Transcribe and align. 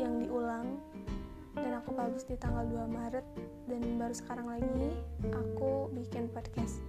yang 0.00 0.22
diulang. 0.22 0.78
Dan 1.52 1.76
aku 1.76 1.92
publish 1.92 2.24
di 2.24 2.36
tanggal 2.40 2.64
2 2.64 2.88
Maret 2.88 3.26
dan 3.68 3.80
baru 4.00 4.14
sekarang 4.16 4.46
lagi 4.48 4.88
aku 5.28 5.92
bikin 5.92 6.26
podcast. 6.32 6.80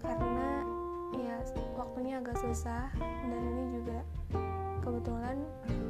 Karena 0.00 0.64
ya 1.14 1.36
waktunya 1.76 2.18
agak 2.18 2.40
susah 2.40 2.88
dan 3.00 3.40
ini 3.52 3.64
juga 3.80 3.98
kebetulan 4.80 5.36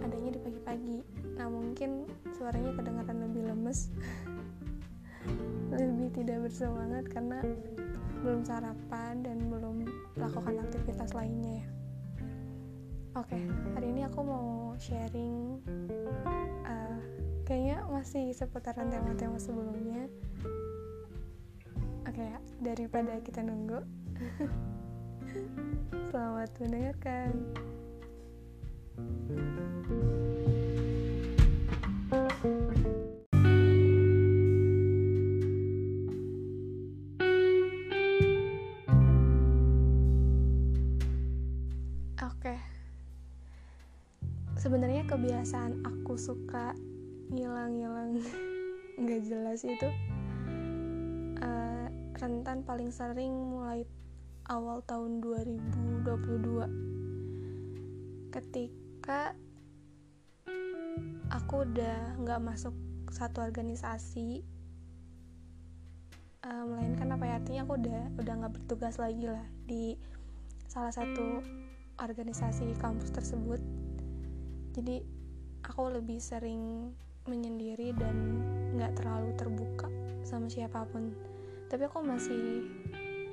adanya 0.02 0.30
di 0.34 0.40
pagi-pagi. 0.42 0.98
Nah 1.38 1.46
mungkin 1.46 2.10
suaranya 2.34 2.74
kedengaran 2.74 3.18
lebih 3.30 3.42
lemes 3.54 3.94
lebih 5.78 6.08
tidak 6.14 6.48
bersemangat 6.48 7.04
karena 7.10 7.38
belum 8.24 8.42
sarapan 8.42 9.22
dan 9.22 9.38
belum 9.46 9.86
melakukan 10.18 10.58
aktivitas 10.66 11.14
lainnya 11.14 11.62
ya 11.62 11.75
oke 13.16 13.38
hari 13.72 13.86
ini 13.96 14.04
aku 14.04 14.20
mau 14.20 14.76
sharing 14.76 15.56
uh, 16.68 17.00
kayaknya 17.48 17.80
masih 17.88 18.36
seputaran 18.36 18.92
tema-tema 18.92 19.40
sebelumnya. 19.40 20.04
Oke 22.04 22.20
ya 22.20 22.38
daripada 22.60 23.16
kita 23.24 23.40
nunggu. 23.40 23.80
Selamat 26.12 26.52
mendengarkan. 26.60 27.32
Oke. 29.26 30.25
Suka 46.26 46.74
ngilang-ngilang. 47.30 48.18
Nggak 49.00 49.22
jelas 49.30 49.62
itu. 49.62 49.86
Uh, 51.38 51.86
rentan 52.18 52.66
paling 52.66 52.90
sering 52.90 53.30
mulai 53.30 53.86
awal 54.50 54.82
tahun 54.82 55.22
2022 55.22 56.86
ketika 58.34 59.34
aku 61.34 61.66
udah 61.66 62.14
nggak 62.20 62.40
masuk 62.42 62.74
satu 63.10 63.42
organisasi 63.42 64.46
uh, 66.46 66.62
melainkan 66.62 67.10
apa 67.10 67.24
ya 67.26 67.34
artinya 67.42 67.60
aku 67.66 67.74
udah 67.80 68.02
udah 68.22 68.34
nggak 68.38 68.54
bertugas 68.54 68.96
lagi 69.02 69.26
lah 69.26 69.42
di 69.66 69.98
salah 70.70 70.94
satu 70.94 71.42
organisasi 71.96 72.76
kampus 72.78 73.10
tersebut. 73.10 73.60
Jadi 74.76 75.15
aku 75.66 75.90
lebih 75.90 76.22
sering 76.22 76.94
menyendiri 77.26 77.90
dan 77.98 78.38
nggak 78.78 79.02
terlalu 79.02 79.34
terbuka 79.34 79.90
sama 80.22 80.46
siapa 80.46 80.86
pun. 80.90 81.10
Tapi 81.66 81.82
aku 81.90 81.98
masih 82.06 82.70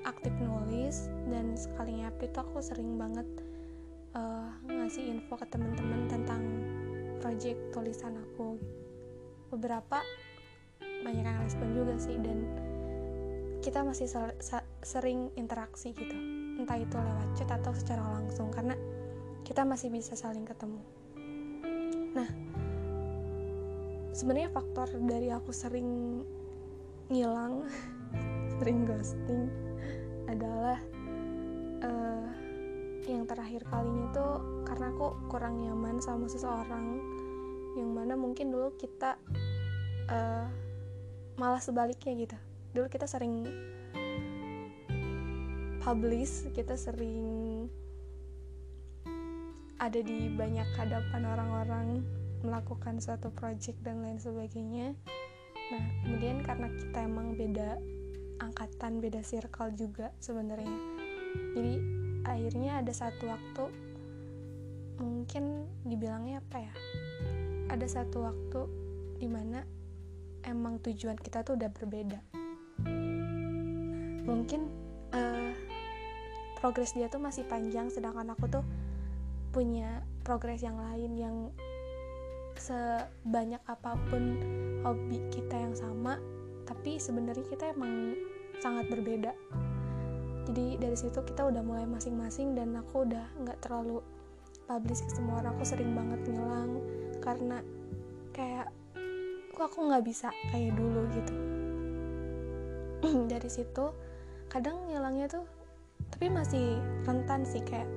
aktif 0.04 0.34
nulis 0.42 1.08
dan 1.30 1.54
sekalinya 1.54 2.10
tuh 2.18 2.42
aku 2.42 2.60
sering 2.60 2.98
banget 2.98 3.28
uh, 4.18 4.50
ngasih 4.66 5.14
info 5.14 5.38
ke 5.38 5.46
teman-teman 5.48 6.10
tentang 6.10 6.42
project 7.22 7.60
tulisan 7.72 8.18
aku. 8.18 8.58
Beberapa 9.54 10.02
banyak 10.82 11.24
yang 11.24 11.40
respon 11.46 11.78
juga 11.78 11.94
sih 12.02 12.18
dan 12.18 12.50
kita 13.62 13.86
masih 13.86 14.10
sering 14.84 15.30
interaksi 15.38 15.94
gitu. 15.94 16.18
Entah 16.60 16.82
itu 16.82 16.98
lewat 16.98 17.30
chat 17.38 17.50
atau 17.54 17.72
secara 17.78 18.04
langsung 18.18 18.50
karena 18.50 18.74
kita 19.46 19.62
masih 19.68 19.94
bisa 19.94 20.18
saling 20.18 20.48
ketemu 20.48 21.03
nah 22.14 22.30
sebenarnya 24.14 24.54
faktor 24.54 24.88
dari 25.06 25.34
aku 25.34 25.50
sering 25.50 26.22
ngilang 27.10 27.66
sering 28.62 28.86
ghosting 28.86 29.50
adalah 30.30 30.80
uh, 31.84 32.30
yang 33.04 33.28
terakhir 33.28 33.68
kalinya 33.68 34.08
tuh 34.16 34.64
karena 34.64 34.94
aku 34.96 35.18
kurang 35.28 35.60
nyaman 35.60 36.00
sama 36.00 36.32
seseorang 36.32 37.02
yang 37.76 37.90
mana 37.92 38.16
mungkin 38.16 38.54
dulu 38.54 38.72
kita 38.78 39.18
uh, 40.08 40.46
malah 41.36 41.60
sebaliknya 41.60 42.14
gitu. 42.30 42.38
Dulu 42.78 42.86
kita 42.88 43.10
sering 43.10 43.44
publish 45.84 46.48
kita 46.56 46.80
sering 46.80 47.43
ada 49.84 50.00
di 50.00 50.32
banyak 50.32 50.80
hadapan 50.80 51.28
orang-orang 51.28 51.88
melakukan 52.40 53.04
suatu 53.04 53.28
project 53.36 53.76
dan 53.84 54.00
lain 54.00 54.16
sebagainya. 54.16 54.96
Nah 55.76 55.84
kemudian 56.04 56.40
karena 56.40 56.72
kita 56.72 57.04
emang 57.04 57.36
beda 57.36 57.84
angkatan 58.40 59.04
beda 59.04 59.20
circle 59.28 59.76
juga 59.76 60.16
sebenarnya. 60.24 60.72
Jadi 61.52 61.74
akhirnya 62.24 62.80
ada 62.80 62.96
satu 62.96 63.28
waktu 63.28 63.64
mungkin 65.04 65.68
dibilangnya 65.84 66.40
apa 66.40 66.64
ya? 66.64 66.74
Ada 67.68 68.00
satu 68.00 68.24
waktu 68.24 68.62
di 69.20 69.28
mana 69.28 69.68
emang 70.48 70.80
tujuan 70.80 71.20
kita 71.20 71.44
tuh 71.44 71.60
udah 71.60 71.68
berbeda. 71.68 72.24
Mungkin 74.24 74.62
uh, 75.12 75.52
progres 76.64 76.96
dia 76.96 77.12
tuh 77.12 77.20
masih 77.20 77.44
panjang 77.52 77.92
sedangkan 77.92 78.32
aku 78.32 78.48
tuh 78.48 78.64
punya 79.54 80.02
progres 80.26 80.66
yang 80.66 80.76
lain 80.82 81.14
yang 81.14 81.38
sebanyak 82.58 83.62
apa 83.70 83.94
pun 84.10 84.42
hobi 84.82 85.22
kita 85.30 85.56
yang 85.56 85.78
sama 85.78 86.18
tapi 86.66 86.98
sebenarnya 86.98 87.46
kita 87.48 87.72
emang 87.76 88.18
sangat 88.60 88.88
berbeda. 88.90 89.32
Jadi 90.44 90.80
dari 90.80 90.98
situ 91.00 91.20
kita 91.24 91.48
udah 91.48 91.64
mulai 91.64 91.88
masing-masing 91.88 92.56
dan 92.56 92.76
aku 92.76 93.08
udah 93.08 93.24
nggak 93.40 93.60
terlalu 93.64 94.04
publish 94.68 95.04
ke 95.04 95.12
semua 95.12 95.44
orang. 95.44 95.56
Aku 95.60 95.64
sering 95.68 95.92
banget 95.96 96.20
ngilang 96.28 96.72
karena 97.24 97.58
kayak 98.36 98.68
kok 99.54 99.66
aku 99.72 99.88
nggak 99.88 100.04
bisa 100.04 100.32
kayak 100.52 100.76
dulu 100.76 101.08
gitu. 101.16 101.34
Dari 103.32 103.50
situ 103.52 103.86
kadang 104.52 104.88
ngilangnya 104.88 105.28
tuh 105.32 105.46
tapi 106.14 106.30
masih 106.30 106.78
rentan 107.08 107.42
sih 107.48 107.64
kayak 107.64 107.88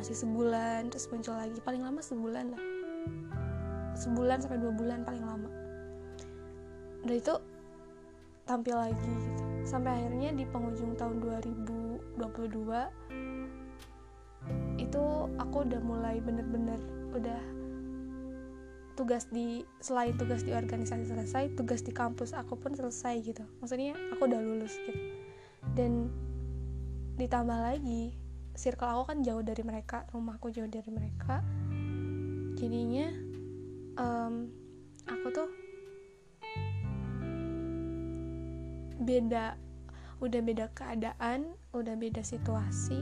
masih 0.00 0.16
sebulan 0.16 0.88
terus 0.88 1.12
muncul 1.12 1.36
lagi. 1.36 1.60
Paling 1.60 1.84
lama 1.84 2.00
sebulan 2.00 2.56
lah. 2.56 2.62
Sebulan 4.00 4.40
sampai 4.40 4.56
dua 4.56 4.72
bulan 4.72 5.04
paling 5.04 5.20
lama. 5.20 5.52
Udah 7.04 7.16
itu 7.20 7.36
tampil 8.48 8.80
lagi 8.80 8.96
gitu. 8.96 9.44
Sampai 9.68 9.92
akhirnya 10.00 10.32
di 10.32 10.48
penghujung 10.48 10.96
tahun 10.96 11.20
2022 12.16 12.16
itu 14.80 15.04
aku 15.36 15.56
udah 15.68 15.80
mulai 15.84 16.16
bener-bener 16.24 16.80
udah 17.12 17.36
tugas 18.96 19.28
di 19.28 19.68
selain 19.84 20.16
tugas 20.16 20.48
di 20.48 20.56
organisasi 20.56 21.12
selesai 21.12 21.52
tugas 21.60 21.84
di 21.84 21.92
kampus 21.92 22.32
aku 22.32 22.56
pun 22.56 22.72
selesai 22.72 23.20
gitu. 23.20 23.44
Maksudnya 23.60 23.92
aku 24.16 24.24
udah 24.24 24.40
lulus 24.40 24.72
gitu. 24.80 24.96
Dan 25.76 26.08
ditambah 27.20 27.60
lagi 27.60 28.16
circle 28.54 28.88
aku 28.88 29.14
kan 29.14 29.18
jauh 29.22 29.42
dari 29.42 29.62
mereka 29.62 30.06
rumahku 30.14 30.50
jauh 30.52 30.68
dari 30.68 30.90
mereka. 30.92 31.42
Jadinya 32.58 33.08
um, 33.96 34.52
aku 35.08 35.26
tuh 35.32 35.48
beda 39.00 39.56
udah 40.20 40.40
beda 40.44 40.68
keadaan 40.76 41.56
udah 41.72 41.96
beda 41.96 42.20
situasi 42.20 43.00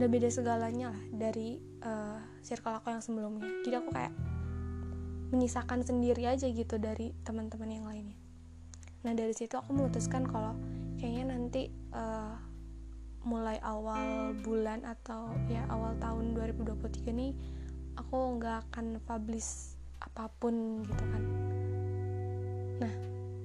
udah 0.00 0.08
beda 0.08 0.32
segalanya 0.32 0.96
lah 0.96 1.02
dari 1.12 1.60
uh, 1.84 2.16
circle 2.40 2.72
aku 2.72 2.88
yang 2.88 3.04
sebelumnya. 3.04 3.44
Jadi 3.68 3.74
aku 3.76 3.90
kayak 3.92 4.14
menyisakan 5.28 5.84
sendiri 5.84 6.24
aja 6.24 6.48
gitu 6.48 6.80
dari 6.80 7.12
teman-teman 7.20 7.68
yang 7.68 7.84
lainnya. 7.84 8.16
Nah 9.04 9.12
dari 9.12 9.36
situ 9.36 9.60
aku 9.60 9.76
memutuskan 9.76 10.24
kalau 10.24 10.56
kayaknya 10.96 11.36
nanti 11.36 11.68
uh, 11.92 12.32
mulai 13.20 13.60
awal 13.60 14.32
bulan 14.40 14.80
atau 14.84 15.28
ya 15.52 15.60
awal 15.68 15.92
tahun 16.00 16.32
2023 16.32 17.12
nih 17.12 17.32
aku 18.00 18.16
nggak 18.40 18.72
akan 18.72 18.96
publish 19.04 19.76
apa 20.00 20.32
pun 20.40 20.80
gitu 20.88 21.04
kan. 21.04 21.22
Nah 22.80 22.92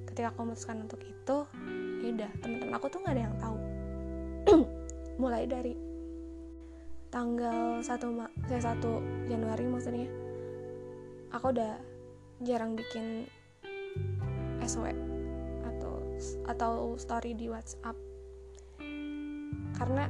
ketika 0.07 0.31
aku 0.31 0.47
memutuskan 0.47 0.87
untuk 0.87 1.03
itu 1.03 1.37
ya 1.99 2.09
udah 2.15 2.31
teman-teman 2.39 2.75
aku 2.79 2.87
tuh 2.87 2.99
nggak 3.03 3.15
ada 3.19 3.23
yang 3.27 3.37
tahu. 3.41 3.57
Mulai 5.21 5.43
dari 5.43 5.73
tanggal 7.11 7.79
1 7.83 7.87
Ma 8.15 8.27
saya 8.47 8.75
1 8.75 9.31
Januari 9.31 9.63
maksudnya 9.67 10.07
aku 11.31 11.35
aku 11.35 11.45
udah 11.55 11.73
jarang 12.43 12.75
bikin 12.75 13.27
SW 14.63 14.91
atau 15.63 15.93
atau 16.47 16.73
story 16.99 17.35
di 17.35 17.47
WhatsApp 17.47 18.04
karena 19.75 20.07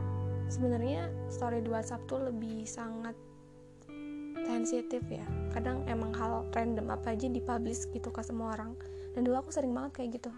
sebenarnya 0.48 1.10
story 1.28 1.66
di 1.66 1.70
WhatsApp 1.74 2.06
tuh 2.06 2.22
lebih 2.22 2.64
sangat 2.70 3.18
sensitif 4.46 5.02
ya. 5.10 5.26
Kadang 5.52 5.84
emang 5.90 6.14
hal 6.14 6.46
random 6.54 6.94
apa 6.94 7.18
aja 7.18 7.26
dipublish 7.26 7.90
gitu 7.92 8.14
ke 8.14 8.22
semua 8.22 8.54
orang. 8.54 8.78
Dan 9.18 9.26
dulu 9.26 9.42
aku 9.42 9.50
sering 9.52 9.74
banget 9.74 9.92
kayak 9.98 10.10
gitu. 10.22 10.32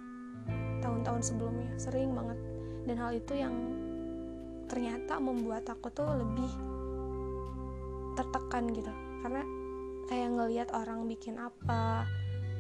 Tahun-tahun 0.80 1.22
sebelumnya 1.22 1.70
sering 1.76 2.16
banget. 2.16 2.40
Dan 2.88 2.96
hal 2.96 3.12
itu 3.14 3.34
yang 3.36 3.56
ternyata 4.72 5.20
membuat 5.20 5.68
aku 5.68 5.92
tuh 5.92 6.08
lebih 6.08 6.52
tertekan 8.16 8.72
gitu. 8.72 8.94
Karena 9.22 9.44
kayak 10.08 10.30
ngelihat 10.40 10.70
orang 10.72 11.04
bikin 11.06 11.36
apa 11.36 12.08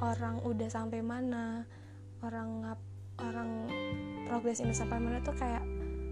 orang 0.03 0.43
udah 0.43 0.69
sampai 0.69 0.99
mana 1.01 1.63
orang 2.21 2.61
ngap 2.61 2.79
orang 3.23 3.49
progres 4.29 4.61
ini 4.61 4.75
sampai 4.75 4.99
mana 5.01 5.23
tuh 5.23 5.33
kayak 5.33 5.63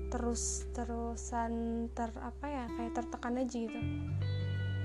terus 0.09 0.65
terusan 0.71 1.85
ter 1.93 2.09
apa 2.21 2.45
ya 2.45 2.65
kayak 2.77 2.93
tertekan 2.97 3.41
aja 3.41 3.57
gitu. 3.57 3.79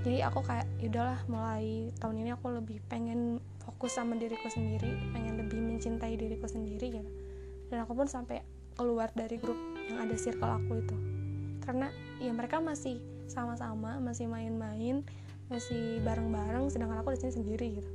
Jadi 0.01 0.25
aku 0.25 0.41
kayak 0.41 0.67
yaudahlah 0.81 1.21
mulai 1.29 1.93
tahun 2.01 2.25
ini 2.25 2.31
aku 2.33 2.57
lebih 2.57 2.81
pengen 2.89 3.41
fokus 3.61 4.01
sama 4.01 4.17
diriku 4.17 4.49
sendiri 4.49 4.97
pengen 5.13 5.37
lebih 5.37 5.61
mencintai 5.61 6.17
diriku 6.17 6.49
sendiri 6.49 6.87
gitu. 7.01 7.11
Dan 7.69 7.85
aku 7.85 7.93
pun 7.93 8.09
sampai 8.09 8.41
keluar 8.75 9.13
dari 9.13 9.37
grup 9.37 9.59
yang 9.93 10.09
ada 10.09 10.17
circle 10.17 10.49
aku 10.49 10.81
itu. 10.81 10.97
Karena 11.61 11.93
ya 12.17 12.33
mereka 12.33 12.59
masih 12.59 12.99
sama-sama 13.31 14.01
masih 14.03 14.27
main-main 14.27 15.07
masih 15.51 15.99
bareng-bareng 16.07 16.71
sedangkan 16.71 17.03
aku 17.03 17.15
di 17.15 17.19
sini 17.21 17.33
sendiri 17.43 17.67
gitu. 17.83 17.91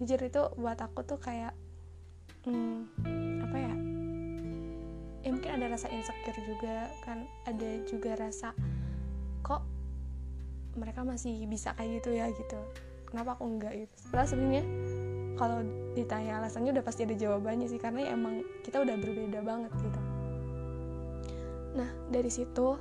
Jujur 0.00 0.20
itu 0.22 0.42
buat 0.56 0.78
aku 0.80 1.04
tuh 1.04 1.18
kayak 1.18 1.56
hmm, 2.46 2.86
apa 3.48 3.56
ya 3.58 3.72
ya 5.22 5.30
mungkin 5.30 5.54
ada 5.54 5.70
rasa 5.70 5.86
insecure 5.94 6.38
juga 6.42 6.90
kan 7.06 7.26
ada 7.46 7.70
juga 7.86 8.18
rasa 8.18 8.50
kok 9.46 9.62
mereka 10.74 11.04
masih 11.04 11.44
bisa 11.46 11.76
kayak 11.76 12.00
gitu 12.02 12.10
ya? 12.16 12.26
gitu. 12.32 12.58
Kenapa 13.06 13.36
aku 13.36 13.44
enggak? 13.44 13.76
gitu. 13.76 13.94
Setelah 14.08 14.26
sebenarnya 14.26 14.64
kalau 15.36 15.58
ditanya 15.92 16.40
alasannya 16.40 16.70
udah 16.76 16.84
pasti 16.84 17.04
ada 17.04 17.16
jawabannya 17.16 17.66
sih 17.68 17.80
karena 17.80 18.08
ya 18.08 18.10
emang 18.16 18.44
kita 18.64 18.80
udah 18.80 18.96
berbeda 18.96 19.40
banget 19.44 19.72
gitu. 19.80 20.00
Nah 21.76 21.88
dari 22.08 22.30
situ 22.32 22.76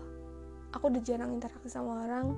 aku 0.71 0.83
udah 0.87 1.01
jarang 1.03 1.35
interaksi 1.35 1.67
sama 1.67 2.07
orang. 2.07 2.35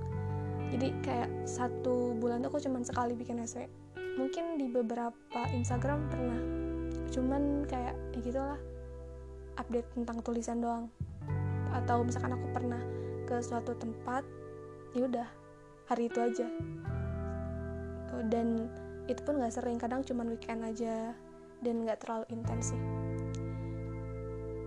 Jadi 0.74 0.90
kayak 1.06 1.30
satu 1.46 2.18
bulan 2.18 2.42
tuh 2.42 2.50
aku 2.50 2.60
cuman 2.66 2.82
sekali 2.82 3.14
bikin 3.14 3.38
SW 3.46 3.70
mungkin 4.18 4.58
di 4.58 4.70
beberapa 4.70 5.42
Instagram 5.54 6.10
pernah. 6.10 6.42
Cuman 7.14 7.70
kayak 7.70 7.94
ya 8.18 8.20
gitulah 8.26 8.60
update 9.58 9.90
tentang 9.94 10.22
tulisan 10.26 10.62
doang. 10.62 10.86
Atau 11.74 12.06
misalkan 12.06 12.38
aku 12.38 12.48
pernah 12.54 12.82
ke 13.26 13.42
suatu 13.42 13.74
tempat 13.78 14.26
ya 14.94 15.10
udah 15.10 15.28
hari 15.90 16.08
itu 16.10 16.20
aja. 16.22 16.48
Dan 18.30 18.70
itu 19.10 19.20
pun 19.26 19.42
nggak 19.42 19.54
sering 19.54 19.82
kadang 19.82 20.06
cuman 20.06 20.32
weekend 20.32 20.64
aja 20.64 21.12
dan 21.60 21.76
nggak 21.84 22.00
terlalu 22.04 22.26
intens 22.32 22.72
sih. 22.72 22.82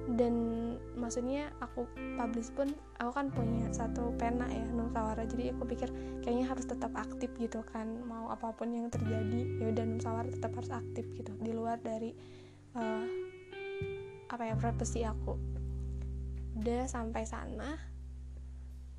Dan 0.07 0.35
maksudnya 0.95 1.51
aku 1.59 1.83
publish 2.15 2.55
pun 2.55 2.71
aku 3.03 3.11
kan 3.11 3.27
punya 3.29 3.67
satu 3.75 4.15
pena 4.15 4.47
ya 4.47 4.65
Nusawara 4.71 5.27
jadi 5.27 5.51
aku 5.51 5.67
pikir 5.67 5.91
kayaknya 6.23 6.47
harus 6.47 6.65
tetap 6.65 6.95
aktif 6.95 7.29
gitu 7.37 7.61
kan 7.75 7.91
mau 8.07 8.31
apa 8.31 8.55
pun 8.55 8.71
yang 8.71 8.87
terjadi 8.87 9.61
ya 9.61 9.67
udah 9.75 9.85
Nusawara 9.85 10.31
tetap 10.31 10.55
harus 10.55 10.71
aktif 10.71 11.05
gitu 11.19 11.35
di 11.43 11.51
luar 11.51 11.83
dari 11.83 12.15
uh, 12.79 13.26
apa 14.37 14.53
ya 14.53 14.55
profesi 14.61 15.01
aku. 15.01 15.33
Udah 16.61 16.85
sampai 16.85 17.25
sana 17.25 17.81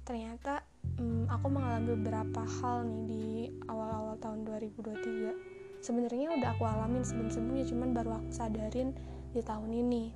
ternyata 0.02 0.66
um, 0.98 1.30
aku 1.30 1.46
mengalami 1.52 1.94
beberapa 2.00 2.42
hal 2.42 2.90
nih 2.90 3.04
di 3.06 3.28
awal-awal 3.70 4.18
tahun 4.18 4.48
2023 4.50 5.84
sebenarnya 5.84 6.32
udah 6.32 6.56
aku 6.58 6.64
alamin 6.66 7.04
sebelum-sebelumnya 7.06 7.70
cuman 7.70 7.90
baru 7.94 8.12
aku 8.18 8.30
sadarin 8.34 8.98
di 9.30 9.46
tahun 9.46 9.70
ini. 9.70 10.10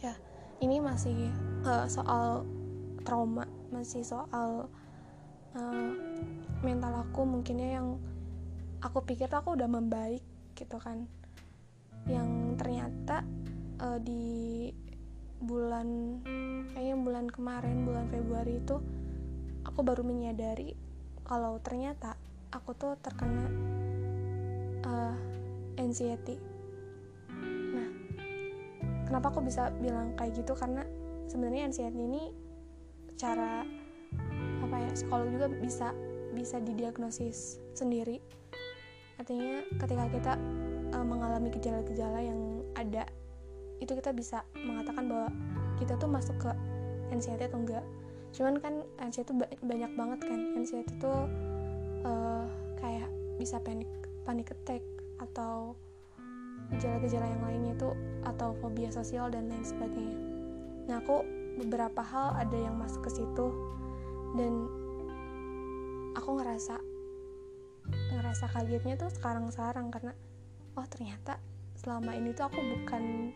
Ya 0.00 0.16
ini 0.64 0.80
masih 0.80 1.28
uh, 1.68 1.84
soal 1.84 2.48
trauma 3.04 3.44
masih 3.68 4.00
soal 4.00 4.72
uh, 5.52 5.92
mental 6.64 7.04
aku 7.04 7.28
mungkinnya 7.28 7.76
yang 7.76 8.00
aku 8.80 9.04
pikir 9.04 9.28
aku 9.28 9.60
udah 9.60 9.68
membaik 9.68 10.24
gitu 10.56 10.80
kan. 10.80 11.04
Yang 12.08 12.56
ternyata 12.56 13.28
uh, 13.80 13.98
di 14.00 14.68
bulan 15.40 16.20
kayaknya 16.76 16.96
bulan 17.00 17.26
kemarin 17.32 17.88
bulan 17.88 18.06
Februari 18.12 18.60
itu 18.60 18.76
aku 19.64 19.80
baru 19.80 20.04
menyadari 20.04 20.76
kalau 21.24 21.56
ternyata 21.64 22.16
aku 22.52 22.76
tuh 22.76 22.94
terkena 23.00 23.48
uh, 24.84 25.16
anxiety. 25.80 26.36
Kenapa 29.10 29.34
aku 29.34 29.42
bisa 29.42 29.74
bilang 29.82 30.14
kayak 30.14 30.38
gitu? 30.38 30.54
Karena 30.54 30.86
sebenarnya 31.26 31.66
anxiety 31.66 31.98
ini 31.98 32.30
cara 33.18 33.66
apa 34.62 34.76
ya 34.78 34.90
psikolog 34.94 35.34
juga 35.34 35.50
bisa 35.50 35.90
bisa 36.30 36.62
didiagnosis 36.62 37.58
sendiri. 37.74 38.22
Artinya 39.18 39.66
ketika 39.82 40.04
kita 40.14 40.32
uh, 40.94 41.02
mengalami 41.02 41.50
gejala-gejala 41.50 42.22
yang 42.22 42.62
ada 42.78 43.02
itu 43.80 43.92
kita 43.96 44.12
bisa 44.12 44.44
mengatakan 44.54 45.08
bahwa 45.08 45.28
kita 45.80 45.96
tuh 45.96 46.08
masuk 46.08 46.36
ke 46.36 46.50
anxiety 47.10 47.48
atau 47.48 47.60
enggak 47.60 47.84
cuman 48.30 48.62
kan 48.62 48.74
anxiety 49.02 49.34
itu 49.34 49.34
banyak 49.66 49.92
banget 49.98 50.20
kan 50.22 50.40
anxiety 50.54 50.92
itu 50.94 51.14
uh, 52.06 52.46
kayak 52.78 53.10
bisa 53.40 53.58
panic 53.58 53.88
panic 54.22 54.52
attack 54.54 54.84
atau 55.18 55.74
gejala-gejala 56.70 57.26
yang 57.26 57.42
lainnya 57.42 57.72
itu 57.74 57.90
atau 58.22 58.54
fobia 58.62 58.94
sosial 58.94 59.26
dan 59.26 59.50
lain 59.50 59.66
sebagainya. 59.66 60.18
Nah, 60.86 61.02
aku 61.02 61.26
beberapa 61.58 62.00
hal 62.00 62.38
ada 62.38 62.54
yang 62.54 62.78
masuk 62.78 63.10
ke 63.10 63.20
situ 63.20 63.46
dan 64.38 64.70
aku 66.14 66.38
ngerasa 66.38 66.78
ngerasa 67.90 68.46
kagetnya 68.54 68.94
tuh 68.94 69.10
sekarang-sekarang 69.10 69.90
karena 69.90 70.14
oh 70.78 70.86
ternyata 70.86 71.42
selama 71.74 72.14
ini 72.14 72.30
tuh 72.30 72.46
aku 72.46 72.60
bukan 72.62 73.34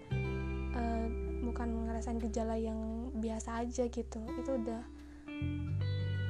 uh, 0.75 1.07
bukan 1.47 1.89
ngerasain 1.89 2.19
gejala 2.19 2.59
yang 2.59 3.11
biasa 3.19 3.65
aja 3.65 3.87
gitu. 3.89 4.21
Itu 4.39 4.51
udah 4.59 4.83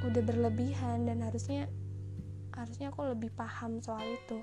udah 0.04 0.22
berlebihan 0.22 1.08
dan 1.08 1.24
harusnya 1.24 1.66
harusnya 2.54 2.92
aku 2.92 3.08
lebih 3.08 3.32
paham 3.34 3.82
soal 3.82 4.04
itu 4.04 4.38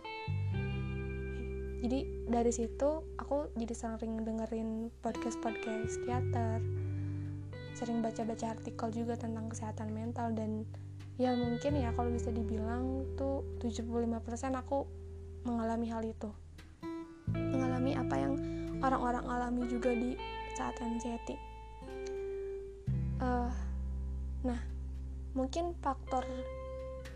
jadi 1.81 2.00
dari 2.29 2.51
situ 2.53 3.05
aku 3.17 3.50
jadi 3.58 3.74
sering 3.74 4.22
dengerin 4.22 4.93
podcast 5.01 5.38
podcast 5.41 5.98
psikiater 5.98 6.62
sering 7.74 8.03
baca-baca 8.03 8.58
artikel 8.58 8.88
juga 8.93 9.15
tentang 9.17 9.50
kesehatan 9.50 9.89
mental 9.96 10.34
dan 10.36 10.67
ya 11.17 11.34
mungkin 11.34 11.77
ya 11.77 11.93
kalau 11.96 12.13
bisa 12.13 12.29
dibilang 12.29 13.05
tuh 13.15 13.46
75% 13.63 14.53
aku 14.58 14.86
mengalami 15.48 15.88
hal 15.89 16.03
itu 16.05 16.29
mengalami 17.34 17.98
apa 17.98 18.15
yang 18.17 18.34
orang-orang 18.82 19.26
alami 19.30 19.64
juga 19.70 19.94
di 19.94 20.18
saat 20.58 20.76
anxiety. 20.82 21.38
Uh, 23.22 23.54
nah 24.42 24.58
mungkin 25.38 25.78
faktor 25.80 26.26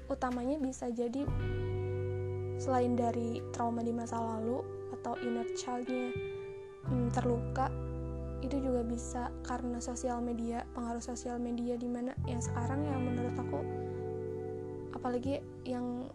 utamanya 0.08 0.62
bisa 0.62 0.88
jadi 0.94 1.26
selain 2.62 2.96
dari 2.96 3.42
trauma 3.52 3.82
di 3.82 3.92
masa 3.92 4.22
lalu 4.22 4.62
atau 4.96 5.18
inner 5.20 5.50
childnya 5.58 6.14
hmm, 6.88 7.10
terluka 7.12 7.68
itu 8.46 8.62
juga 8.62 8.86
bisa 8.86 9.34
karena 9.44 9.82
sosial 9.82 10.22
media 10.22 10.64
pengaruh 10.78 11.02
sosial 11.02 11.42
media 11.42 11.76
di 11.76 11.90
mana 11.90 12.14
yang 12.30 12.40
sekarang 12.40 12.86
yang 12.86 13.02
menurut 13.02 13.36
aku 13.36 13.60
apalagi 14.94 15.42
yang 15.66 16.08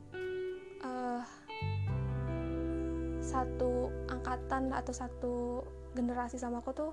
satu 3.30 3.94
angkatan 4.10 4.74
atau 4.74 4.90
satu 4.90 5.34
generasi 5.94 6.34
sama 6.42 6.58
aku 6.58 6.74
tuh 6.74 6.90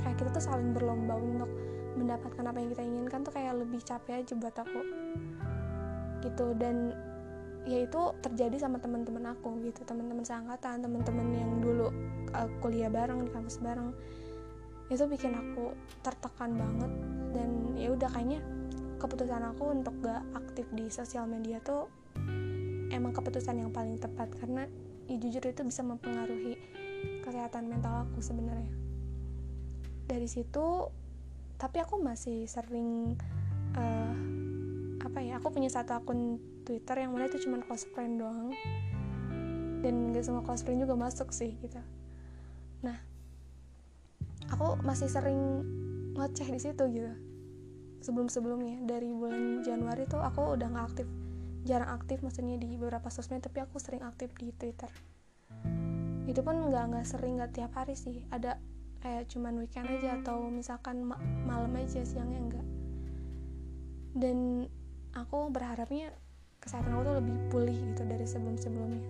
kayak 0.00 0.16
kita 0.16 0.30
tuh 0.32 0.44
saling 0.48 0.72
berlomba 0.72 1.20
untuk 1.20 1.50
mendapatkan 2.00 2.44
apa 2.48 2.56
yang 2.56 2.70
kita 2.72 2.82
inginkan 2.88 3.20
tuh 3.20 3.32
kayak 3.36 3.52
lebih 3.58 3.84
capek 3.84 4.24
aja 4.24 4.32
buat 4.32 4.56
aku. 4.56 4.80
Gitu 6.24 6.46
dan 6.56 6.96
ya 7.68 7.84
itu 7.84 8.00
terjadi 8.24 8.56
sama 8.56 8.80
teman-teman 8.80 9.36
aku 9.36 9.60
gitu 9.60 9.84
teman-teman 9.84 10.24
seangkatan 10.24 10.80
teman-teman 10.80 11.28
yang 11.36 11.52
dulu 11.60 11.92
uh, 12.32 12.48
kuliah 12.64 12.88
bareng 12.88 13.28
di 13.28 13.30
kampus 13.30 13.60
bareng. 13.60 13.92
Itu 14.88 15.04
bikin 15.04 15.36
aku 15.36 15.76
tertekan 16.00 16.56
banget 16.56 16.92
dan 17.36 17.76
ya 17.76 17.92
udah 17.92 18.08
kayaknya 18.08 18.40
keputusan 18.98 19.44
aku 19.54 19.70
untuk 19.70 19.94
gak 20.02 20.24
aktif 20.34 20.66
di 20.74 20.90
sosial 20.90 21.28
media 21.28 21.60
tuh 21.62 21.86
emang 22.90 23.14
keputusan 23.14 23.62
yang 23.62 23.70
paling 23.70 24.00
tepat 24.00 24.32
karena 24.42 24.66
ya 25.08 25.16
jujur 25.16 25.40
itu 25.40 25.64
bisa 25.64 25.80
mempengaruhi 25.80 26.60
kesehatan 27.24 27.72
mental 27.72 28.04
aku 28.04 28.20
sebenarnya. 28.20 28.70
Dari 30.04 30.28
situ 30.28 30.92
tapi 31.58 31.82
aku 31.82 31.98
masih 31.98 32.46
sering 32.46 33.16
uh, 33.74 34.14
apa 35.02 35.18
ya 35.24 35.40
aku 35.40 35.50
punya 35.50 35.72
satu 35.72 35.96
akun 35.96 36.38
Twitter 36.62 37.02
yang 37.02 37.16
mana 37.16 37.26
itu 37.26 37.40
cuma 37.48 37.58
close 37.64 37.88
friend 37.96 38.20
doang. 38.20 38.52
Dan 39.80 40.12
gak 40.12 40.28
semua 40.28 40.44
close 40.44 40.60
friend 40.62 40.84
juga 40.84 40.94
masuk 40.94 41.32
sih 41.32 41.56
gitu. 41.64 41.80
Nah 42.84 43.00
aku 44.52 44.76
masih 44.84 45.08
sering 45.08 45.64
ngecek 46.14 46.52
di 46.52 46.60
situ 46.60 46.84
gitu. 46.92 47.12
Sebelum 48.04 48.28
sebelumnya 48.28 48.78
dari 48.84 49.10
bulan 49.10 49.64
Januari 49.64 50.04
tuh 50.06 50.20
aku 50.22 50.54
udah 50.54 50.68
nggak 50.70 50.86
aktif 50.94 51.08
jarang 51.68 51.92
aktif 52.00 52.24
maksudnya 52.24 52.56
di 52.56 52.80
beberapa 52.80 53.12
sosmed 53.12 53.44
tapi 53.44 53.60
aku 53.60 53.76
sering 53.76 54.00
aktif 54.00 54.32
di 54.40 54.48
Twitter. 54.56 54.88
Itu 56.24 56.40
pun 56.40 56.72
nggak 56.72 56.84
nggak 56.96 57.04
sering 57.04 57.36
nggak 57.36 57.52
tiap 57.52 57.76
hari 57.76 57.92
sih. 57.92 58.24
Ada 58.32 58.56
kayak 59.04 59.28
cuman 59.28 59.60
weekend 59.60 59.86
aja 59.92 60.16
atau 60.18 60.48
misalkan 60.48 61.04
ma 61.04 61.20
malam 61.46 61.70
aja 61.78 62.02
siangnya 62.02 62.40
enggak 62.42 62.66
dan 64.18 64.66
aku 65.14 65.54
berharapnya 65.54 66.10
kesehatan 66.58 66.98
aku 66.98 67.02
tuh 67.06 67.16
lebih 67.22 67.36
pulih 67.46 67.78
gitu 67.78 68.02
dari 68.02 68.26
sebelum 68.26 68.58
sebelumnya 68.58 69.06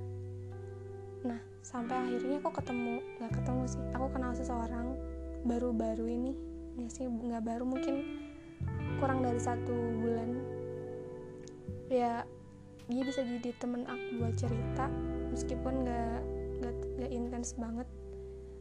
nah 1.24 1.40
sampai 1.68 1.96
akhirnya 2.00 2.40
aku 2.40 2.50
ketemu 2.56 2.94
nggak 3.20 3.32
ketemu 3.36 3.62
sih. 3.68 3.82
Aku 3.92 4.06
kenal 4.08 4.32
seseorang 4.32 4.96
baru-baru 5.44 6.06
ini. 6.08 6.32
Nggak 6.80 6.92
sih 6.94 7.04
nggak 7.04 7.44
baru 7.44 7.64
mungkin 7.68 7.94
kurang 8.96 9.20
dari 9.20 9.36
satu 9.36 9.76
bulan. 10.00 10.30
Ya 11.92 12.24
dia 12.88 13.04
bisa 13.04 13.20
jadi 13.20 13.52
temen 13.60 13.84
aku 13.84 14.06
buat 14.16 14.34
cerita 14.40 14.88
meskipun 15.32 15.84
nggak 15.84 16.20
nggak 16.98 17.12
intens 17.14 17.54
banget. 17.54 17.86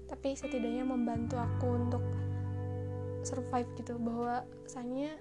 Tapi 0.08 0.38
setidaknya 0.38 0.88
membantu 0.88 1.42
aku 1.42 1.68
untuk 1.74 2.04
survive 3.26 3.68
gitu. 3.76 3.98
Bahwa 3.98 4.46
misalnya 4.64 5.16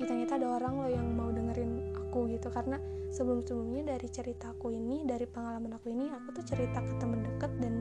ya 0.00 0.04
ternyata 0.08 0.40
ada 0.40 0.48
orang 0.56 0.74
loh 0.80 0.90
yang 0.92 1.06
mau 1.16 1.28
dengerin 1.32 1.96
aku 1.96 2.30
gitu. 2.30 2.48
Karena 2.48 2.78
sebelum 3.10 3.42
sebelumnya 3.42 3.96
dari 3.96 4.08
ceritaku 4.08 4.70
ini 4.70 5.02
dari 5.04 5.26
pengalaman 5.26 5.76
aku 5.76 5.90
ini 5.90 6.08
aku 6.14 6.30
tuh 6.40 6.44
cerita 6.46 6.78
ke 6.78 6.92
temen 7.02 7.26
deket 7.26 7.52
dan 7.58 7.74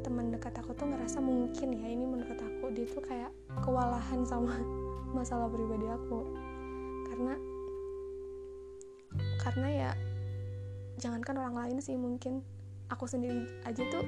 teman 0.00 0.32
dekat 0.32 0.54
aku 0.56 0.72
tuh 0.72 0.86
ngerasa 0.88 1.18
mungkin 1.18 1.76
ya 1.76 1.86
ini 1.90 2.06
menurut 2.06 2.38
aku 2.38 2.70
dia 2.72 2.86
tuh 2.86 3.02
kayak 3.02 3.30
kewalahan 3.60 4.22
sama 4.24 4.56
masalah 5.16 5.50
pribadi 5.50 5.86
aku. 5.90 6.22
Karena 7.06 7.55
karena 9.46 9.68
ya 9.70 9.90
jangankan 10.98 11.38
orang 11.38 11.54
lain 11.54 11.78
sih 11.78 11.94
mungkin 11.94 12.42
aku 12.90 13.06
sendiri 13.06 13.46
aja 13.62 13.86
tuh 13.94 14.02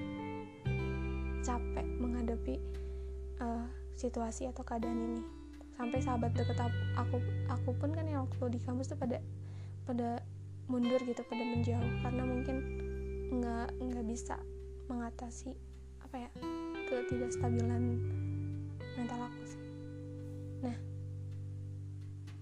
capek 1.46 1.86
menghadapi 2.02 2.58
uh, 3.38 3.70
situasi 3.94 4.50
atau 4.50 4.66
keadaan 4.66 4.98
ini. 4.98 5.22
Sampai 5.78 6.02
sahabat 6.02 6.34
deket 6.34 6.58
aku 6.98 7.22
aku 7.46 7.70
pun 7.78 7.94
kan 7.94 8.02
yang 8.02 8.26
waktu 8.26 8.58
di 8.58 8.60
kampus 8.66 8.90
tuh 8.90 8.98
pada 8.98 9.22
pada 9.86 10.18
mundur 10.66 10.98
gitu 11.06 11.22
pada 11.22 11.44
menjauh. 11.46 11.92
Karena 12.02 12.22
mungkin 12.26 12.56
nggak 13.38 13.68
nggak 13.78 14.04
bisa 14.10 14.42
mengatasi 14.90 15.54
apa 16.02 16.26
ya 16.26 16.30
ketidakstabilan 16.90 17.94
mental 18.98 19.20
aku 19.22 19.42
sih. 19.46 19.62
Nah 20.66 20.76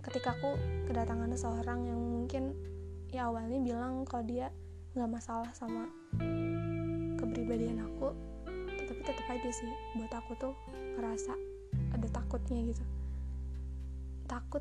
ketika 0.01 0.33
aku 0.33 0.57
kedatangan 0.89 1.29
seseorang 1.37 1.85
yang 1.85 2.01
mungkin 2.01 2.57
ya 3.17 3.33
awalnya 3.33 3.57
bilang 3.65 4.05
kalau 4.05 4.29
dia 4.29 4.53
nggak 4.93 5.09
masalah 5.09 5.49
sama 5.57 5.89
kepribadian 7.17 7.81
aku 7.81 8.13
tapi 8.85 9.01
tetap 9.01 9.25
aja 9.33 9.49
sih 9.57 9.73
buat 9.97 10.13
aku 10.13 10.37
tuh 10.37 10.53
ngerasa 11.01 11.33
ada 11.97 12.07
takutnya 12.13 12.61
gitu. 12.69 12.85
Takut 14.29 14.61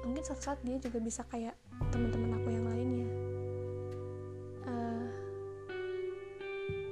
mungkin 0.00 0.24
suatu 0.24 0.48
saat 0.48 0.58
dia 0.64 0.80
juga 0.80 0.96
bisa 0.96 1.28
kayak 1.28 1.52
teman-teman 1.92 2.40
aku 2.40 2.48
yang 2.48 2.66
lainnya. 2.72 3.08
Uh, 4.64 5.06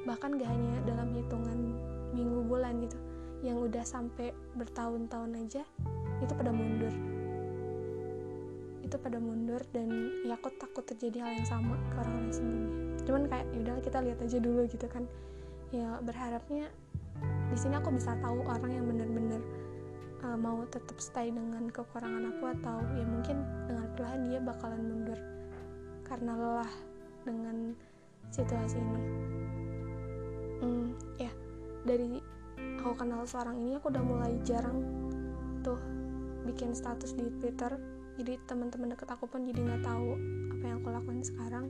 bahkan 0.05 0.37
gak 0.37 0.53
hanya 0.53 0.77
dalam 0.85 1.09
hitungan 1.17 1.73
minggu 2.13 2.45
bulan 2.45 2.85
gitu 2.85 3.01
yang 3.41 3.57
udah 3.65 3.85
sampai 3.85 4.37
bertahun-tahun 4.61 5.41
aja 5.41 5.65
itu 6.21 6.33
pada 6.37 6.53
mundur 6.53 7.16
itu 8.87 8.97
pada 9.03 9.19
mundur 9.19 9.59
dan 9.75 9.91
ya 10.23 10.39
aku 10.39 10.55
takut 10.57 10.87
terjadi 10.87 11.27
hal 11.27 11.43
yang 11.43 11.49
sama 11.49 11.75
ke 11.91 11.97
orang-orang 11.99 12.31
sebelumnya 12.31 12.77
cuman 13.07 13.23
kayak 13.31 13.47
yaudah 13.55 13.79
kita 13.87 13.99
lihat 14.03 14.19
aja 14.19 14.39
dulu 14.43 14.61
gitu 14.67 14.87
kan. 14.91 15.07
Ya 15.71 15.99
berharapnya 16.03 16.67
di 17.49 17.57
sini 17.57 17.79
aku 17.79 17.95
bisa 17.95 18.19
tahu 18.19 18.43
orang 18.45 18.71
yang 18.75 18.85
benar-benar 18.91 19.41
uh, 20.27 20.37
mau 20.37 20.67
tetap 20.69 20.99
stay 20.99 21.31
dengan 21.31 21.71
kekurangan 21.71 22.35
aku 22.35 22.45
atau 22.61 22.83
ya 22.99 23.07
mungkin 23.07 23.47
dengan 23.71 23.87
perlahan 23.95 24.21
dia 24.27 24.41
bakalan 24.43 24.83
mundur 24.83 25.19
karena 26.03 26.33
lelah 26.35 26.73
dengan 27.23 27.57
situasi 28.35 28.77
ini. 28.79 29.03
Hmm, 30.61 30.87
ya 31.23 31.31
dari 31.87 32.19
aku 32.83 32.93
kenal 32.99 33.23
seorang 33.23 33.55
ini 33.63 33.79
aku 33.79 33.91
udah 33.95 34.03
mulai 34.03 34.35
jarang 34.43 34.83
tuh 35.63 35.79
bikin 36.47 36.75
status 36.75 37.15
di 37.15 37.27
Twitter 37.39 37.96
jadi 38.17 38.41
teman-teman 38.49 38.97
deket 38.97 39.13
aku 39.13 39.29
pun 39.29 39.45
jadi 39.45 39.61
nggak 39.61 39.85
tahu 39.85 40.17
apa 40.57 40.65
yang 40.65 40.77
aku 40.81 40.89
lakuin 40.89 41.21
sekarang. 41.21 41.69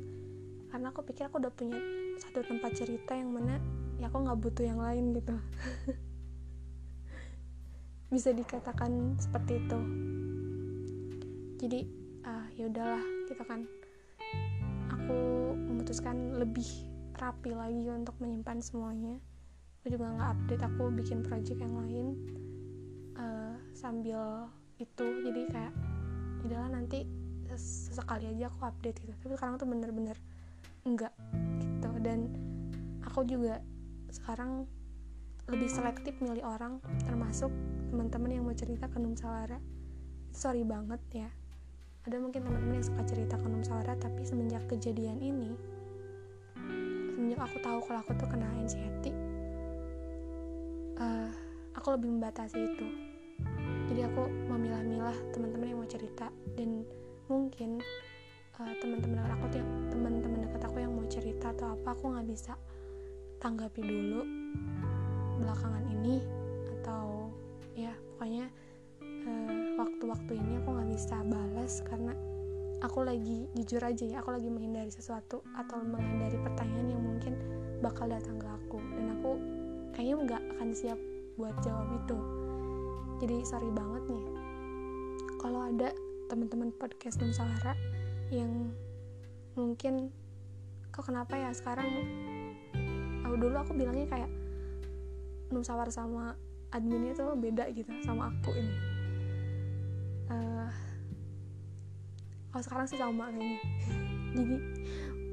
Karena 0.71 0.95
aku 0.95 1.03
pikir 1.03 1.27
aku 1.27 1.43
udah 1.43 1.51
punya 1.51 1.79
satu 2.23 2.47
tempat 2.47 2.71
cerita 2.79 3.19
yang 3.19 3.35
mana 3.35 3.59
ya 3.99 4.07
aku 4.07 4.23
nggak 4.23 4.39
butuh 4.39 4.63
yang 4.63 4.79
lain 4.79 5.11
gitu. 5.11 5.35
Bisa 8.15 8.31
dikatakan 8.31 9.19
seperti 9.19 9.59
itu. 9.59 9.79
Jadi 11.67 11.81
ah 12.23 12.47
ya 12.55 12.71
udahlah 12.71 13.03
gitu 13.27 13.43
kan. 13.43 13.67
Aku 14.95 15.19
memutuskan 15.59 16.39
lebih 16.39 16.67
rapi 17.19 17.59
lagi 17.59 17.91
untuk 17.91 18.15
menyimpan 18.23 18.63
semuanya. 18.63 19.19
Aku 19.83 19.91
juga 19.91 20.15
nggak 20.15 20.31
update 20.31 20.63
aku 20.63 20.85
bikin 20.95 21.27
project 21.27 21.59
yang 21.59 21.75
lain 21.75 22.07
uh, 23.19 23.59
sambil 23.75 24.47
itu. 24.79 25.07
Jadi 25.27 25.43
kayak 25.51 25.75
udahlah 26.45 26.71
nanti 26.73 27.07
sesekali 27.57 28.29
aja 28.29 28.53
aku 28.53 28.69
update 28.69 28.99
gitu. 29.01 29.17
Tapi 29.25 29.33
sekarang 29.39 29.57
tuh 29.57 29.69
bener-bener 29.69 30.17
enggak 30.85 31.15
gitu. 31.63 31.89
Dan 32.03 32.29
aku 33.07 33.25
juga 33.25 33.63
sekarang 34.13 34.69
lebih 35.47 35.71
selektif 35.71 36.19
milih 36.19 36.43
orang 36.43 36.83
termasuk 37.07 37.49
teman-teman 37.89 38.31
yang 38.35 38.45
mau 38.45 38.57
cerita 38.57 38.91
ke 38.91 38.99
Numsawara. 38.99 39.57
Itu 40.29 40.37
sorry 40.37 40.67
banget 40.67 41.01
ya. 41.15 41.31
Ada 42.05 42.21
mungkin 42.21 42.45
teman-teman 42.45 42.83
yang 42.83 42.87
suka 42.87 43.03
cerita 43.07 43.41
ke 43.41 43.47
Numsawara 43.47 43.95
tapi 43.97 44.23
semenjak 44.27 44.67
kejadian 44.69 45.19
ini 45.23 45.77
semenjak 47.17 47.49
aku 47.49 47.59
tahu 47.59 47.79
kalau 47.89 48.01
aku 48.05 48.13
tuh 48.15 48.29
kena 48.29 48.47
anxiety 48.61 49.11
uh, 51.01 51.33
aku 51.75 51.97
lebih 51.97 52.13
membatasi 52.13 52.55
itu 52.55 52.87
jadi 53.97 54.13
aku 54.13 54.29
memilah-milah 54.29 55.17
teman-teman 55.33 55.73
yang 55.73 55.81
mau 55.81 55.89
cerita. 55.89 56.29
Dan 56.53 56.85
mungkin 57.33 57.81
uh, 58.61 58.75
teman-teman 58.77 59.25
aku 59.25 59.57
tuh 59.57 59.65
teman-teman 59.89 60.45
dekat 60.45 60.69
aku 60.69 60.85
yang 60.85 60.93
mau 60.93 61.09
cerita 61.09 61.49
atau 61.57 61.73
apa 61.73 61.97
aku 61.97 62.13
nggak 62.13 62.29
bisa 62.29 62.61
tanggapi 63.41 63.81
dulu 63.81 64.21
belakangan 65.41 65.81
ini 65.97 66.21
atau 66.77 67.33
ya 67.73 67.97
pokoknya 68.13 68.53
uh, 69.01 69.81
waktu-waktu 69.81 70.45
ini 70.45 70.61
aku 70.61 70.77
nggak 70.77 70.91
bisa 70.93 71.17
balas 71.33 71.81
karena 71.89 72.13
aku 72.85 73.01
lagi 73.01 73.49
jujur 73.57 73.81
aja 73.81 74.05
ya 74.05 74.21
aku 74.21 74.29
lagi 74.37 74.53
menghindari 74.53 74.93
sesuatu 74.93 75.41
atau 75.57 75.81
menghindari 75.81 76.37
pertanyaan 76.45 76.93
yang 76.93 77.01
mungkin 77.01 77.33
bakal 77.81 78.05
datang 78.13 78.37
ke 78.37 78.45
aku. 78.45 78.77
Dan 78.77 79.17
aku 79.17 79.41
kayaknya 79.97 80.17
nggak 80.21 80.43
akan 80.53 80.69
siap 80.77 81.01
buat 81.41 81.57
jawab 81.65 81.97
itu 81.97 82.36
jadi 83.17 83.41
sorry 83.49 83.73
banget 83.73 84.03
nih. 84.13 84.25
Kalau 85.41 85.61
ada 85.65 85.89
teman-teman 86.29 86.75
podcast 86.77 87.17
Nusantara 87.23 87.73
yang 88.29 88.75
mungkin 89.57 90.13
kok 90.93 91.09
kenapa 91.09 91.39
ya 91.39 91.51
sekarang? 91.57 91.89
Aku 93.25 93.35
dulu 93.41 93.57
aku 93.57 93.73
bilangnya 93.73 94.09
kayak 94.11 94.31
Nusawar 95.49 95.89
sama 95.89 96.35
adminnya 96.75 97.15
tuh 97.15 97.39
beda 97.39 97.71
gitu 97.73 97.89
sama 98.05 98.29
aku 98.35 98.53
ini. 98.53 98.75
Uh, 100.27 100.69
kalau 102.53 102.63
sekarang 102.67 102.87
sih 102.91 102.99
sama 103.01 103.33
kayaknya. 103.33 103.61
Jadi 104.37 104.57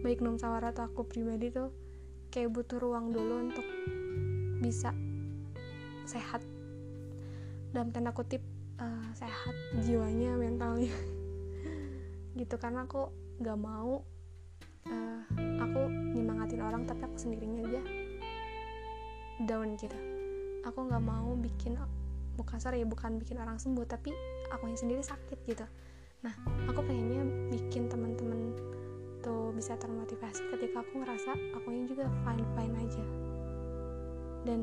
baik 0.05 0.23
Nusawar 0.23 0.71
atau 0.71 0.87
aku 0.87 1.03
pribadi 1.03 1.51
tuh 1.51 1.73
kayak 2.31 2.53
butuh 2.53 2.79
ruang 2.79 3.11
dulu 3.11 3.49
untuk 3.49 3.65
bisa 4.63 4.95
sehat 6.07 6.52
dalam 7.73 7.89
tanda 7.89 8.13
kutip 8.13 8.39
uh, 8.77 9.09
sehat 9.17 9.55
jiwanya 9.83 10.37
mentalnya. 10.37 10.93
Gitu 12.39 12.55
karena 12.57 12.85
aku 12.85 13.09
gak 13.41 13.57
mau 13.57 14.05
orang 16.73 16.89
tapi 16.89 17.05
aku 17.05 17.17
sendirinya 17.21 17.61
aja. 17.69 17.81
Down 19.45 19.75
gitu. 19.77 19.95
Aku 20.65 20.89
nggak 20.89 21.03
mau 21.03 21.37
bikin 21.37 21.77
bukan 22.33 22.57
sorry 22.57 22.81
bukan 22.81 23.21
bikin 23.21 23.37
orang 23.37 23.61
sembuh 23.61 23.85
tapi 23.85 24.09
aku 24.49 24.67
yang 24.67 24.79
sendiri 24.79 25.05
sakit 25.05 25.39
gitu. 25.45 25.63
Nah 26.25 26.33
aku 26.65 26.81
pengennya 26.81 27.21
bikin 27.53 27.91
teman-teman 27.91 28.57
tuh 29.21 29.53
bisa 29.53 29.77
termotivasi 29.77 30.43
ketika 30.55 30.81
aku 30.81 31.03
ngerasa 31.05 31.31
aku 31.55 31.67
ini 31.69 31.85
juga 31.85 32.09
fine 32.25 32.47
fine 32.57 32.75
aja. 32.79 33.05
Dan 34.43 34.59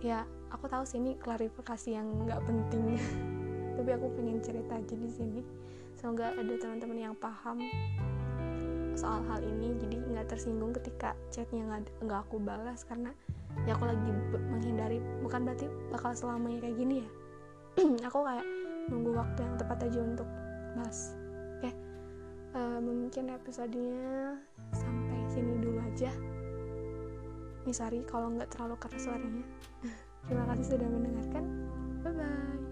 ya 0.00 0.24
aku 0.50 0.66
tahu 0.66 0.82
sih 0.82 0.98
ini 0.98 1.14
klarifikasi 1.16 1.94
yang 1.94 2.06
nggak 2.26 2.42
penting. 2.44 2.98
Tapi 3.78 3.90
aku 3.96 4.06
pengen 4.18 4.38
cerita 4.42 4.76
aja 4.76 4.94
di 4.94 5.08
sini. 5.08 5.40
Semoga 5.96 6.34
ada 6.34 6.54
teman-teman 6.58 6.98
yang 7.10 7.14
paham 7.16 7.62
soal 8.98 9.22
hal 9.30 9.40
ini. 9.40 9.78
Jadi 9.78 9.96
nggak 10.10 10.26
tersinggung 10.30 10.74
ketika 10.74 11.14
chatnya 11.30 11.80
nggak 12.02 12.20
aku 12.26 12.42
balas 12.42 12.82
karena 12.84 13.14
ya 13.64 13.78
aku 13.78 13.88
lagi 13.88 14.10
menghindari. 14.50 14.98
Bukan 15.22 15.46
berarti 15.46 15.66
bakal 15.94 16.12
selamanya 16.12 16.66
kayak 16.66 16.76
gini 16.76 16.94
ya. 17.02 17.08
Aku 18.10 18.26
kayak 18.26 18.42
nunggu 18.90 19.14
waktu 19.14 19.46
yang 19.46 19.54
tepat 19.54 19.86
aja 19.86 20.02
untuk 20.02 20.26
balas. 20.74 21.14
Oke 21.62 21.70
okay. 21.70 21.74
uh, 22.58 22.82
mungkin 22.82 23.30
episodenya 23.30 24.34
sampai 24.74 25.18
sini 25.30 25.54
dulu 25.62 25.78
aja. 25.78 26.10
Nih 27.62 27.76
sorry 27.76 28.02
kalau 28.02 28.34
nggak 28.34 28.50
terlalu 28.50 28.74
keras 28.82 29.06
suaranya 29.06 29.46
terima 30.28 30.44
kasih 30.52 30.64
sudah 30.76 30.88
mendengarkan. 30.88 31.44
Bye 32.04 32.12
bye 32.16 32.69